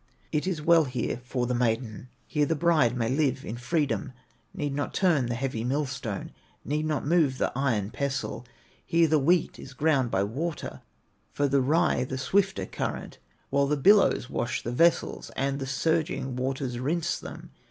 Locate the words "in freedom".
3.45-4.13